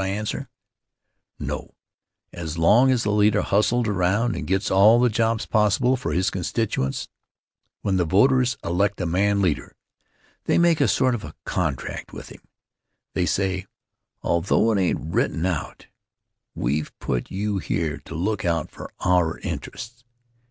I 0.01 0.07
answer: 0.07 0.49
"No; 1.37 1.75
as 2.33 2.57
long 2.57 2.89
as 2.89 3.03
the 3.03 3.11
leader 3.11 3.43
hustles 3.43 3.87
around 3.87 4.35
and 4.35 4.47
gets 4.47 4.71
all 4.71 4.99
the 4.99 5.11
jobs 5.11 5.45
possible 5.45 5.95
for 5.95 6.11
his 6.11 6.31
constituents." 6.31 7.07
When 7.83 7.97
the 7.97 8.05
voters 8.05 8.57
elect 8.63 8.99
a 8.99 9.05
man 9.05 9.43
leader, 9.43 9.75
they 10.45 10.57
make 10.57 10.81
a 10.81 10.87
sort 10.87 11.13
of 11.13 11.23
a 11.23 11.35
contract 11.45 12.13
with 12.13 12.29
him. 12.29 12.41
They 13.13 13.27
say, 13.27 13.67
although 14.23 14.71
it 14.71 14.79
ain't 14.79 15.13
written 15.13 15.45
out: 15.45 15.85
"We've 16.55 16.91
put 16.97 17.29
you 17.29 17.59
here 17.59 17.99
to 18.05 18.15
look 18.15 18.43
out 18.43 18.71
for 18.71 18.89
our 19.01 19.37
Interests. 19.41 20.03